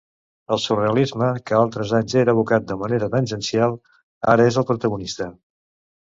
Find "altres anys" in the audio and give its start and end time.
1.57-2.15